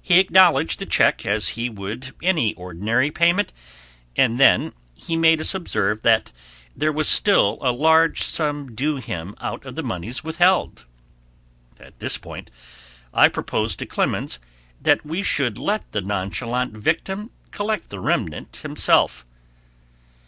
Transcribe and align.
He 0.00 0.20
acknowledged 0.20 0.78
the 0.78 0.86
check 0.86 1.26
as 1.26 1.48
he 1.58 1.68
would 1.68 2.14
any 2.22 2.54
ordinary 2.54 3.10
payment, 3.10 3.52
and 4.14 4.38
then 4.38 4.72
he 4.94 5.16
made 5.16 5.40
us 5.40 5.56
observe 5.56 6.02
that 6.02 6.30
there 6.76 6.92
was 6.92 7.08
still 7.08 7.58
a 7.60 7.72
large 7.72 8.22
sum 8.22 8.76
due 8.76 8.98
him 8.98 9.34
out 9.40 9.66
of 9.66 9.74
the 9.74 9.82
moneys 9.82 10.22
withheld. 10.22 10.86
At 11.80 11.98
this 11.98 12.16
point 12.16 12.48
I 13.12 13.26
proposed 13.28 13.80
to 13.80 13.86
Clemens 13.86 14.38
that 14.80 15.04
we 15.04 15.20
should 15.24 15.58
let 15.58 15.90
the 15.90 16.00
nonchalant 16.00 16.76
victim 16.76 17.32
collect 17.50 17.90
the 17.90 17.98
remnant 17.98 18.58
himself. 18.62 19.26